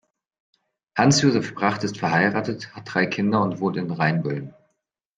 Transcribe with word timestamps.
Hans-Josef 0.97 1.53
Bracht 1.53 1.83
ist 1.83 1.99
verheiratet, 1.99 2.73
hat 2.75 2.91
drei 2.91 3.05
Kinder 3.05 3.43
und 3.43 3.59
wohnt 3.59 3.77
in 3.77 3.91
Rheinböllen. 3.91 4.51